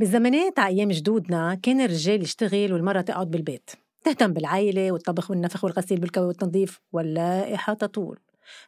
بالزمانات 0.00 0.58
على 0.58 0.76
أيام 0.76 0.88
جدودنا 0.88 1.54
كان 1.54 1.80
الرجال 1.80 2.22
يشتغل 2.22 2.72
والمرأة 2.72 3.00
تقعد 3.00 3.30
بالبيت. 3.30 3.70
تهتم 4.04 4.32
بالعائلة 4.32 4.92
والطبخ 4.92 5.30
والنفخ 5.30 5.64
والغسيل 5.64 6.00
بالكوي 6.00 6.26
والتنظيف 6.26 6.80
واللائحة 6.92 7.74
تطول 7.74 8.18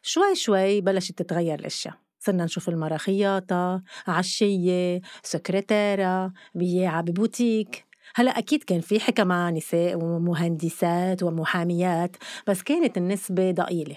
شوي 0.01 0.35
شوي 0.35 0.81
بلشت 0.81 1.17
تتغير 1.17 1.59
الأشياء. 1.59 1.93
صرنا 2.19 2.45
نشوف 2.45 2.69
المرأة 2.69 2.97
خياطة 2.97 3.83
عشية 4.07 5.01
سكرتيرة 5.23 6.33
بياعة 6.55 7.01
ببوتيك. 7.01 7.85
هلا 8.15 8.37
أكيد 8.37 8.63
كان 8.63 8.81
في 8.81 8.99
حكمة 8.99 9.51
نساء 9.51 10.03
ومهندسات 10.03 11.23
ومحاميات 11.23 12.15
بس 12.47 12.61
كانت 12.63 12.97
النسبة 12.97 13.51
ضئيلة. 13.51 13.95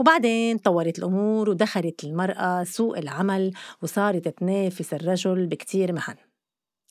وبعدين 0.00 0.58
طورت 0.58 0.98
الأمور 0.98 1.50
ودخلت 1.50 2.04
المرأة 2.04 2.64
سوق 2.64 2.98
العمل 2.98 3.52
وصارت 3.82 4.28
تنافس 4.28 4.94
الرجل 4.94 5.46
بكتير 5.46 5.92
مهن 5.92 6.27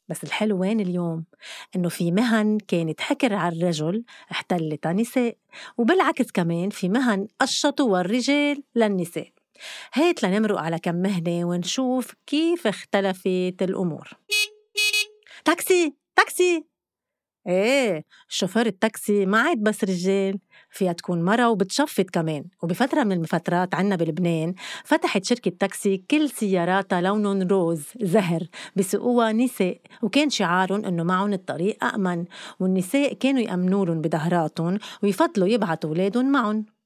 بس 0.08 0.24
الحلو 0.24 0.62
وين 0.62 0.80
اليوم؟ 0.80 1.26
إنه 1.76 1.90
في 1.90 2.12
مهن 2.12 2.58
كانت 2.58 3.02
حكر 3.02 3.34
على 3.34 3.58
الرجل 3.58 4.04
احتلتها 4.32 4.94
نساء 4.94 5.38
وبالعكس 5.78 6.32
كمان 6.32 6.70
في 6.70 6.90
مهن 6.90 7.28
قشطوا 7.42 8.02
الرجال 8.02 8.64
للنساء. 8.76 9.30
هيت 9.94 10.24
لنمرق 10.24 10.60
على 10.60 10.80
كم 10.80 10.96
مهنة 10.96 11.46
ونشوف 11.46 12.14
كيف 12.26 12.68
اختلفت 12.68 13.62
الأمور. 13.62 14.10
تاكسي! 15.46 15.94
تاكسي! 16.16 16.77
إيه 17.48 18.06
شوفير 18.28 18.66
التاكسي 18.66 19.26
ما 19.26 19.40
عاد 19.40 19.58
بس 19.58 19.84
رجال 19.84 20.40
فيها 20.70 20.94
تكون 20.94 21.26
مرة 21.26 21.50
وبتشفط 21.50 22.10
كمان. 22.10 22.46
وبفترة 22.64 23.04
من 23.04 23.22
الفترات 23.22 23.76
عنا 23.76 23.96
بلبنان 23.96 24.54
فتحت 24.86 25.26
شركة 25.26 25.52
تاكسي 25.60 25.98
كل 26.12 26.30
سياراتها 26.30 27.02
لونهم 27.02 27.48
روز 27.48 27.84
زهر 28.02 28.44
بسوقوها 28.76 29.32
نساء. 29.32 29.78
وكان 30.04 30.30
شعارهم 30.30 30.86
إنه 30.86 31.04
معهم 31.04 31.34
الطريق 31.34 31.84
أأمن 31.84 32.26
والنساء 32.60 33.14
كانوا 33.14 33.42
يأمنوا 33.42 33.86
لهم 33.86 34.02
بظهراتهم 34.02 34.80
ويفضلوا 35.04 35.48
يبعتوا 35.48 35.90
أولادهم 35.90 36.32
معهم. 36.32 36.77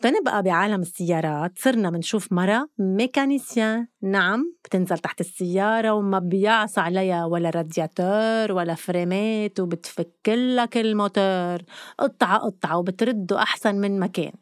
تنبقى 0.00 0.42
بعالم 0.42 0.80
السيارات 0.80 1.52
صرنا 1.58 1.90
منشوف 1.90 2.32
مرة 2.32 2.68
ميكانيسيان. 2.78 3.86
نعم 4.02 4.54
بتنزل 4.64 4.98
تحت 4.98 5.20
السيارة 5.20 5.90
وما 5.92 6.18
بيعصى 6.18 6.80
عليها 6.80 7.24
ولا 7.24 7.50
رادياتور 7.50 8.52
ولا 8.52 8.74
فريمات 8.74 9.60
وبتفك 9.60 10.28
لك 10.28 10.76
الموتور. 10.76 11.58
قطعة 11.98 12.38
قطعة 12.38 12.78
وبترده 12.78 13.42
أحسن 13.42 13.74
من 13.74 14.00
مكان. 14.00 14.32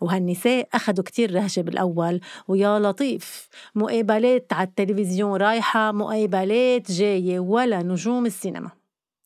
وهالنساء 0.00 0.68
أخدوا 0.74 1.04
كتير 1.04 1.34
رهجة 1.34 1.60
بالأول 1.60 2.20
ويا 2.48 2.78
لطيف. 2.78 3.48
مقابلات 3.74 4.52
على 4.52 4.68
التلفزيون 4.68 5.40
رايحة 5.40 5.92
مقابلات 5.92 6.92
جاية 6.92 7.40
ولا 7.40 7.82
نجوم 7.82 8.26
السينما. 8.26 8.70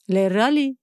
للرالي 0.09 0.77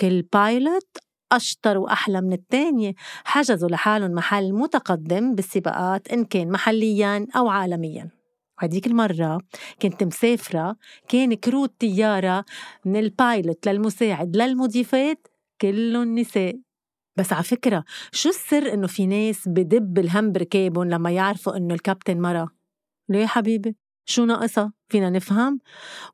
كل 0.00 0.22
pilot 0.22 0.96
أشطر 1.32 1.78
وأحلى 1.78 2.20
من 2.20 2.32
التانية 2.32 2.94
حجزوا 3.24 3.68
لحالهم 3.68 4.10
محل 4.10 4.52
متقدم 4.52 5.34
بالسباقات 5.34 6.08
إن 6.08 6.24
كان 6.24 6.50
محلياً 6.50 7.26
أو 7.36 7.48
عالمياً 7.48 8.10
وهديك 8.62 8.86
المرة 8.86 9.38
كنت 9.82 10.02
مسافرة 10.04 10.76
كان 11.08 11.34
crew 11.34 11.64
الطيارة 11.64 12.44
من 12.84 12.96
ال 12.96 13.08
pilot 13.08 13.68
للمساعد 13.68 14.36
للمضيفات 14.36 15.28
كلهم 15.60 16.18
نساء 16.18 16.60
بس 17.18 17.32
على 17.32 17.42
فكرة 17.44 17.84
شو 18.12 18.28
السر 18.28 18.74
إنه 18.74 18.86
في 18.86 19.06
ناس 19.06 19.48
بدب 19.48 19.98
الهم 19.98 20.32
بركابهم 20.32 20.88
لما 20.90 21.10
يعرفوا 21.10 21.56
إنه 21.56 21.74
الكابتن 21.74 22.20
مرة؟ 22.20 22.48
ليه 23.08 23.26
حبيبي؟ 23.26 23.76
شو 24.06 24.24
ناقصها؟ 24.24 24.75
فينا 24.88 25.10
نفهم؟ 25.10 25.60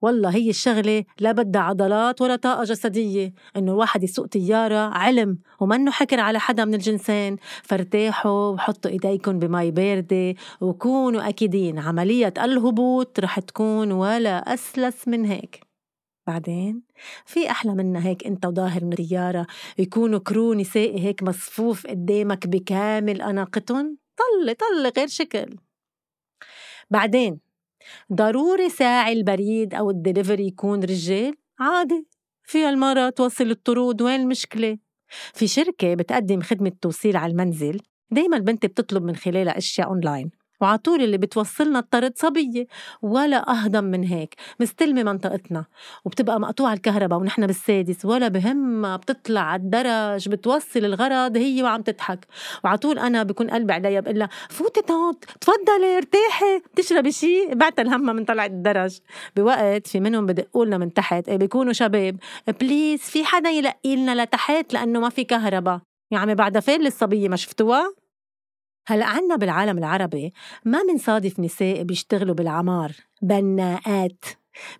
والله 0.03 0.35
هي 0.35 0.51
الشغلة 0.51 1.05
لا 1.21 1.33
بدها 1.33 1.63
عضلات 1.63 2.21
ولا 2.23 2.37
طاقة 2.37 2.65
جسدية 2.65 3.33
إنه 3.57 3.73
الواحد 3.73 4.05
يسوق 4.05 4.27
طيارة 4.27 4.77
علم 4.77 5.39
ومنه 5.61 5.91
حكر 5.91 6.21
على 6.21 6.39
حدا 6.41 6.65
من 6.65 6.75
الجنسين. 6.75 7.37
فارتاحوا 7.63 8.49
وحطوا 8.49 8.91
إيديكم 8.91 9.39
بمي 9.39 9.71
باردة 9.71 10.35
وكونوا 10.61 11.29
أكيدين 11.29 11.79
عملية 11.79 12.35
الهبوط 12.39 13.21
رح 13.21 13.41
تكون 13.41 13.93
ولا 13.93 14.55
أسلس 14.55 15.09
من 15.09 15.25
هيك. 15.25 15.61
بعدين 16.27 16.83
في 17.27 17.51
أحلى 17.51 17.75
من 17.75 18.07
هيك 18.07 18.27
أنت 18.27 18.47
وظاهر 18.47 18.85
من 18.85 18.93
الطيارة 18.93 19.47
يكونوا 19.79 20.19
crew 20.19 20.55
نسائي 20.55 21.01
هيك 21.01 21.23
مصفوف 21.23 21.87
قدامك 21.87 22.47
بكامل 22.47 23.23
أناقتهم 23.23 23.99
طلي 24.17 24.55
طلي 24.55 24.93
غير 24.97 25.07
شكل. 25.07 25.57
بعدين 26.91 27.52
ضروري 28.13 28.69
ساعي 28.69 29.13
البريد 29.13 29.75
أو 29.75 29.91
الدليفري 29.91 30.47
يكون 30.47 30.85
رجال؟ 30.85 31.35
عادي. 31.61 32.07
فيها 32.45 32.71
المرة 32.71 33.09
توصل 33.11 33.51
الطرود 33.51 34.03
وين 34.03 34.21
المشكلة؟ 34.21 34.79
في 35.35 35.47
شركة 35.47 35.95
بتقدم 35.95 36.41
خدمة 36.41 36.73
توصيل 36.81 37.17
على 37.17 37.33
المنزل. 37.33 37.81
دايما 38.11 38.37
البنت 38.37 38.67
بتطلب 38.67 39.03
من 39.03 39.17
خلالها 39.17 39.59
أشياء 39.59 39.89
أونلاين. 39.89 40.31
وعطول 40.63 41.03
اللي 41.03 41.19
بتوصلنا 41.19 41.79
الطرد 41.79 42.13
صبية 42.17 42.67
ولا 43.03 43.51
أهضم 43.51 43.85
من 43.85 44.05
هيك. 44.05 44.35
مستلمة 44.61 45.03
منطقتنا 45.03 45.65
وبتبقى 46.05 46.41
مقطوعة 46.41 46.73
الكهرباء 46.73 47.19
ونحن 47.19 47.47
بالسادس 47.47 48.05
ولا 48.05 48.29
بهمها 48.29 48.97
بتطلع 48.97 49.41
على 49.41 49.63
الدرج 49.63 50.29
بتوصل 50.29 50.85
الغرض 50.85 51.37
هي 51.37 51.63
وعم 51.63 51.83
تضحك. 51.83 52.27
وعطول 52.65 52.99
أنا 52.99 53.23
بكون 53.23 53.51
قلبي 53.51 53.73
عليها 53.73 54.01
بقول 54.01 54.19
لها 54.19 54.29
فوتي 54.51 54.83
تاط 54.83 55.25
تفضلي 55.41 55.97
ارتاحي 55.97 56.61
تشربي 56.77 57.13
شيء 57.13 57.55
بعت 57.55 57.81
الهمة 57.81 58.13
من 58.13 58.25
طلعت 58.25 58.51
الدرج. 58.51 58.99
بوقت 59.37 59.87
في 59.87 60.01
منهم 60.01 60.27
بدقوا 60.27 60.65
لنا 60.65 60.79
من 60.79 60.93
تحت 60.93 61.29
إيه 61.29 61.37
بيكونوا 61.37 61.73
شباب. 61.73 62.17
please 62.61 63.01
في 63.01 63.25
حدا 63.25 63.51
يلقي 63.51 63.97
لنا 63.97 64.23
لتحت 64.23 64.75
لأنه 64.75 65.01
ما 65.01 65.09
في 65.09 65.25
كهرباء. 65.25 65.81
يا 66.11 66.19
عمي 66.19 66.35
بعدها 66.35 66.61
فين 66.61 66.87
الصبية 66.87 67.29
ما 67.29 67.37
شفتوها؟ 67.37 68.02
هلا 68.87 69.07
عنا 69.07 69.37
بالعالم 69.37 69.79
العربي 69.79 70.33
ما 70.65 70.83
منصادف 70.83 71.41
نساء 71.41 71.83
بيشتغلوا 71.83 72.35
بالعمار 72.35 72.93
بناءات. 73.23 74.25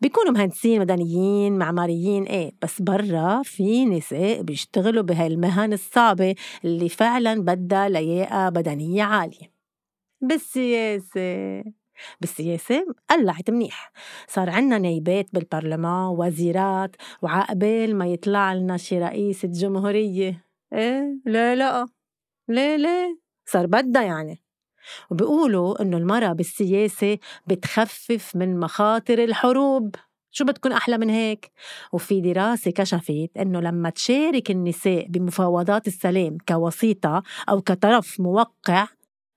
بيكونوا 0.01 0.33
مهندسين 0.33 0.81
مدنيين 0.81 1.59
معماريين 1.59 2.25
إيه 2.25 2.53
بس 2.63 2.83
برا 2.83 3.43
في 3.43 3.85
نساء 3.85 4.43
بيشتغلوا 4.43 5.03
بهالمهن 5.03 5.73
الصعبة 5.73 6.35
اللي 6.65 6.89
فعلا 6.89 7.43
بدها 7.43 7.89
لياقة 7.89 8.49
بدنية 8.49 9.03
عالية. 9.03 9.53
بالسياسة. 10.21 11.65
بالسياسة 12.21 12.87
قلعت 13.11 13.51
منيح. 13.51 13.93
صار 14.29 14.51
عنا 14.51 14.79
نايبات 14.79 15.27
بالبرلمان 15.33 16.07
وزيرات 16.19 16.97
وعقبال 17.23 17.97
ما 17.97 18.07
يطلع 18.07 18.55
لنا 18.55 18.77
شي 18.77 18.99
رئيسة 18.99 19.49
جمهورية. 19.49 20.45
إيه 20.73 21.21
لا 21.27 21.55
لا. 21.55 21.87
ليه 22.49 22.77
ليه 22.77 23.22
صار 23.53 23.67
بدها 23.67 24.03
يعني. 24.03 24.43
وبيقولوا 25.11 25.83
إنه 25.83 25.97
المرأة 25.97 26.33
بالسياسة 26.33 27.19
بتخفف 27.47 28.37
من 28.37 28.61
مخاطر 28.61 29.25
الحروب. 29.25 29.95
شو 30.31 30.45
بتكون 30.45 30.73
أحلى 30.73 30.99
من 30.99 31.11
هيك؟ 31.11 31.51
وفي 31.93 32.21
دراسة 32.21 32.71
كشفت 32.71 33.31
إنه 33.41 33.61
لما 33.61 33.91
تشارك 33.91 34.51
النساء 34.51 35.07
بمفاوضات 35.09 35.87
السلام 35.87 36.39
كوسيطة 36.49 37.23
أو 37.49 37.61
كطرف 37.61 38.21
موقع 38.21 38.87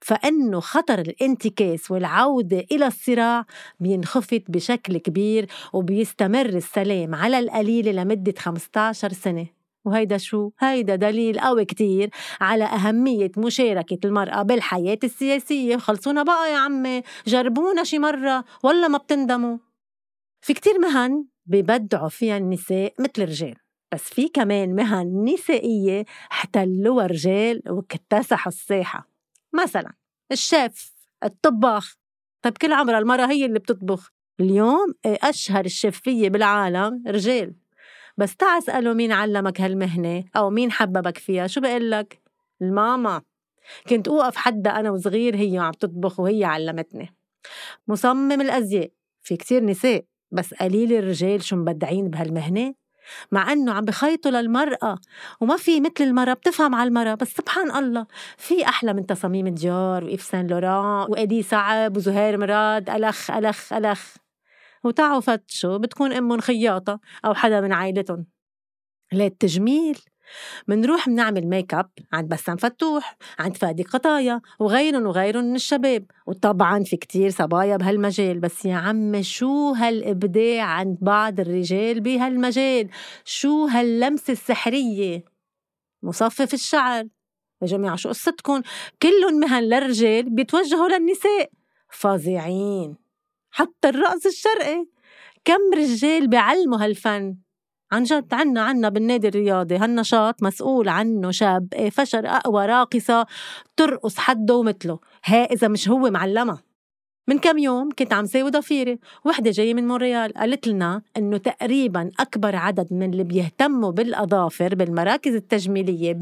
فإنه 0.02 0.60
خطر 0.60 1.00
الانتكاس 1.00 1.92
والعودة 1.92 2.66
إلى 2.72 2.88
الصراع 2.88 3.46
بينخفض 3.80 4.42
بشكل 4.48 4.98
كبير 4.98 5.48
وبيستمر 5.74 6.46
السلام 6.46 7.16
على 7.16 7.40
القليلة 7.40 7.92
لمدة 7.92 8.34
15 8.38 9.14
سنة. 9.14 9.65
وهيدا 9.86 10.18
شو؟ 10.18 10.52
هيدا 10.60 10.96
دليل 10.96 11.40
قوي 11.40 11.66
كتير 11.66 12.10
على 12.42 12.64
أهمية 12.64 13.32
مشاركة 13.38 14.00
المرأة 14.06 14.42
بالحياة 14.42 15.00
السياسية. 15.04 15.78
خلصونا 15.78 16.24
بقى 16.24 16.52
يا 16.52 16.58
عمي 16.58 17.02
جربونا 17.28 17.84
شي 17.84 18.00
مرة 18.00 18.46
ولا 18.64 18.88
ما 18.88 18.98
بتندموا؟ 18.98 19.58
في 20.42 20.54
كتير 20.54 20.80
مهن 20.80 21.26
ببدعوا 21.46 22.10
فيها 22.10 22.38
النساء 22.38 22.94
مثل 23.00 23.12
الرجال 23.18 23.56
بس 23.94 24.02
في 24.04 24.28
كمان 24.28 24.76
مهن 24.76 25.24
نسائية 25.24 26.06
احتلوها 26.32 27.06
رجال 27.06 27.62
واكتسحوا 27.68 28.52
الساحة. 28.52 29.10
مثلا 29.54 29.94
الشيف 30.32 30.94
الطباخ. 31.24 31.96
طيب 32.42 32.58
كل 32.58 32.74
عمرها 32.74 33.00
المرأة 33.00 33.26
هي 33.26 33.46
اللي 33.46 33.60
بتطبخ. 33.60 34.12
اليوم 34.40 34.94
أشهر 35.06 35.66
الشفية 35.66 36.30
بالعالم 36.30 37.04
رجال. 37.08 37.56
بس 38.18 38.36
تعا 38.36 38.58
اسأله 38.58 38.94
مين 38.94 39.12
علمك 39.12 39.62
هالمهنة 39.62 40.24
أو 40.38 40.50
مين 40.50 40.72
حببك 40.72 41.18
فيها؟ 41.18 41.48
شو 41.48 41.62
بقول 41.62 41.92
لك؟ 41.92 42.22
الماما. 42.62 43.22
كنت 43.90 44.08
أوقف 44.08 44.36
حدها 44.36 44.70
أنا 44.70 44.92
وصغير 44.92 45.36
هي 45.36 45.58
عم 45.58 45.72
تطبخ 45.72 46.20
وهي 46.20 46.44
علمتني. 46.44 47.16
مصمم 47.88 48.42
الأزياء. 48.42 48.90
في 49.22 49.38
كتير 49.38 49.64
نساء 49.64 50.06
بس 50.32 50.54
قليل 50.54 50.94
الرجال 50.94 51.44
شو 51.44 51.56
مبدعين 51.56 52.10
بهالمهنة. 52.10 52.74
مع 53.32 53.52
إنه 53.52 53.74
عم 53.74 53.86
بخيطوا 53.86 54.32
للمرأة. 54.32 54.98
وما 55.42 55.58
في 55.58 55.82
مثل 55.82 55.94
المرأة 56.02 56.34
بتفهم 56.34 56.76
على 56.76 56.88
المرأة 56.88 57.16
بس 57.16 57.28
سبحان 57.34 57.72
الله. 57.72 58.06
في 58.38 58.66
أحلى 58.66 58.94
من 58.94 59.06
تصاميم 59.06 59.48
ديور 59.48 60.04
وإيف 60.04 60.22
سان 60.22 60.48
لوران 60.48 61.08
وإيلي 61.10 61.44
صعب 61.44 61.98
وزهير 61.98 62.38
مراد. 62.38 62.90
ألخ 62.90 63.32
ألخ 63.32 63.74
ألخ. 63.74 64.25
وتعوا 64.86 65.20
فتشوا 65.20 65.78
بتكون 65.78 66.14
أمهم 66.14 66.40
خياطة 66.40 67.00
أو 67.26 67.34
حدا 67.34 67.62
من 67.62 67.74
عائلتهم. 67.74 68.26
للتجميل 69.14 70.00
منروح 70.68 71.08
منعمل 71.08 71.48
make 71.48 71.74
up 71.74 71.90
عند 72.14 72.30
بسام 72.30 72.58
فتوح 72.58 73.18
عند 73.40 73.58
فادي 73.58 73.84
قطايا 73.84 74.42
وغيرهم 74.60 75.06
وغيرهم 75.06 75.44
من 75.44 75.56
الشباب. 75.56 76.06
وطبعا 76.28 76.84
في 76.84 76.98
كتير 76.98 77.30
صبايا 77.30 77.78
بهالمجال 77.78 78.40
بس 78.40 78.66
يا 78.66 78.76
عمي 78.76 79.24
شو 79.24 79.74
هالإبداع 79.74 80.64
عند 80.64 80.98
بعض 81.02 81.40
الرجال 81.40 82.00
بهالمجال؟ 82.00 82.90
شو 83.26 83.66
هاللمسة 83.66 84.32
السحرية؟ 84.32 85.24
مصفف 86.04 86.54
الشعر. 86.54 87.08
يا 87.62 87.68
جماعة 87.68 87.96
شو 87.96 88.10
قصتكم 88.10 88.62
كلهم 89.02 89.40
مهن 89.40 89.64
للرجال 89.64 90.30
بيتوجهوا 90.30 90.88
للنساء. 90.88 91.50
فظيعين. 91.90 93.05
حتى 93.56 93.90
الرقص 93.90 94.26
الشرقي. 94.26 94.86
كم 95.46 95.74
رجال 95.76 96.28
بيعلموا 96.28 96.78
هالفن؟ 96.78 97.36
عن 97.92 98.04
جد 98.04 98.34
عنا 98.34 98.62
عنا 98.62 98.90
بالنادي 98.90 99.28
الرياضي. 99.28 99.76
هالنشاط 99.76 100.44
مسؤول 100.44 100.90
عنه 100.90 101.32
شاب 101.32 101.74
إيه، 101.74 101.90
فشر 101.90 102.28
أقوى 102.28 102.66
راقصة 102.66 103.26
ترقص 103.78 104.18
حده 104.18 104.56
ومثله. 104.56 105.00
ها 105.26 105.44
إذا 105.44 105.68
مش 105.68 105.90
هو 105.90 106.10
معلمها. 106.10 106.64
من 107.28 107.40
كم 107.40 107.58
يوم 107.58 107.90
كنت 108.00 108.14
عم 108.14 108.26
ساوي 108.26 108.52
ضفيرة 108.52 108.98
وحدة 109.26 109.52
جاية 109.52 109.74
من 109.74 109.88
مونريال. 109.88 110.34
قالت 110.34 110.68
لنا 110.68 111.02
إنه 111.18 111.38
تقريبا 111.38 112.12
أكبر 112.20 112.56
عدد 112.56 112.94
من 112.94 113.12
اللي 113.12 113.24
بيهتموا 113.24 113.92
بالأظافر 113.92 114.76
بالمراكز 114.76 115.36
التجميلية 115.36 116.14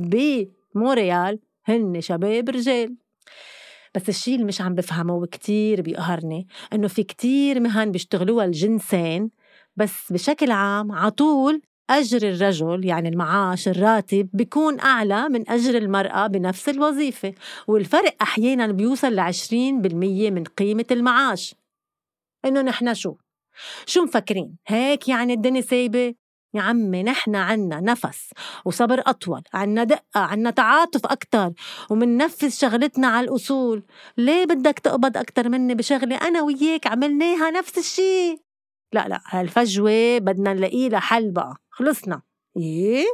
بمونريال 0.75 1.39
هن 1.65 2.01
شباب 2.01 2.49
رجال. 2.49 2.95
بس 3.95 4.09
الشي 4.09 4.35
اللي 4.35 4.45
مش 4.45 4.61
عم 4.61 4.75
بفهمه 4.75 5.15
وكتير 5.15 5.81
بيقهرني 5.81 6.47
إنه 6.73 6.87
في 6.87 7.03
كتير 7.03 7.59
مهن 7.59 7.91
بيشتغلوها 7.91 8.45
الجنسين 8.45 9.29
بس 9.75 10.11
بشكل 10.13 10.51
عام 10.51 10.91
عطول 10.91 11.61
أجر 11.89 12.29
الرجل 12.29 12.85
يعني 12.85 13.09
المعاش 13.09 13.67
الراتب 13.67 14.29
بيكون 14.33 14.79
أعلى 14.79 15.29
من 15.29 15.49
أجر 15.49 15.77
المرأة 15.77 16.27
بنفس 16.27 16.69
الوظيفة 16.69 17.33
والفرق 17.67 18.15
أحيانا 18.21 18.67
بيوصل 18.67 19.13
لعشرين 19.15 19.81
بالمية 19.81 20.31
من 20.31 20.43
قيمة 20.43 20.85
المعاش. 20.91 21.55
إنه 22.45 22.61
نحن 22.61 22.93
شو؟ 22.93 23.15
شو 23.85 24.03
مفكرين؟ 24.03 24.57
هيك 24.67 25.07
يعني 25.07 25.33
الدنيا 25.33 25.61
سايبة؟ 25.61 26.15
يا 26.53 26.61
عمي 26.61 27.03
نحن 27.03 27.35
عنا 27.35 27.79
نفس 27.79 28.29
وصبر 28.65 29.03
أطول 29.05 29.41
عنا 29.53 29.83
دقة 29.83 30.19
عنا 30.19 30.49
تعاطف 30.49 31.05
أكتر 31.05 31.53
ومننفذ 31.89 32.49
شغلتنا 32.49 33.07
على 33.07 33.27
الأصول. 33.27 33.83
ليه 34.17 34.45
بدك 34.45 34.79
تقبض 34.79 35.17
أكتر 35.17 35.49
مني 35.49 35.75
بشغلة 35.75 36.15
أنا 36.15 36.41
وياك 36.41 36.87
عملناها 36.87 37.51
نفس 37.51 37.77
الشي 37.77 38.37
لا 38.93 39.07
لا 39.07 39.21
هالفجوة 39.25 40.17
بدنا 40.17 40.53
نلاقي 40.53 40.89
لها 40.89 40.99
حل 40.99 41.31
بقى. 41.31 41.55
خلصنا. 41.69 42.21
إيه؟ 42.57 43.05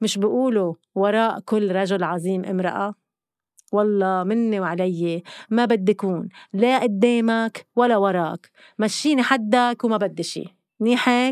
مش 0.00 0.18
بقولوا 0.18 0.74
وراء 0.94 1.40
كل 1.40 1.72
رجل 1.72 2.04
عظيم 2.04 2.44
امرأة؟ 2.44 2.94
والله 3.72 4.24
مني 4.24 4.60
وعلي 4.60 5.22
ما 5.50 5.64
بدي 5.64 5.94
كون 5.94 6.28
لا 6.52 6.78
قدامك 6.78 7.66
ولا 7.76 7.96
وراك. 7.96 8.50
مشيني 8.78 9.22
حدك 9.22 9.84
وما 9.84 9.96
بدي 9.96 10.22
شي. 10.22 10.44
منيح 10.80 11.08
هيك؟ 11.08 11.28